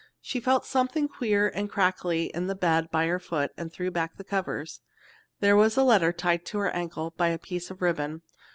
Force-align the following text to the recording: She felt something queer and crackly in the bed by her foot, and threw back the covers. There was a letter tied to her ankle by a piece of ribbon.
She 0.19 0.39
felt 0.39 0.65
something 0.65 1.07
queer 1.07 1.47
and 1.53 1.69
crackly 1.69 2.31
in 2.33 2.47
the 2.47 2.55
bed 2.55 2.89
by 2.89 3.05
her 3.05 3.19
foot, 3.19 3.51
and 3.55 3.71
threw 3.71 3.91
back 3.91 4.17
the 4.17 4.23
covers. 4.23 4.81
There 5.41 5.55
was 5.55 5.77
a 5.77 5.83
letter 5.83 6.11
tied 6.11 6.43
to 6.47 6.57
her 6.57 6.71
ankle 6.71 7.11
by 7.17 7.27
a 7.27 7.37
piece 7.37 7.69
of 7.69 7.83
ribbon. 7.83 8.23